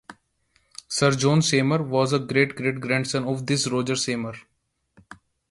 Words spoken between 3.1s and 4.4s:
of this Roger Seymour.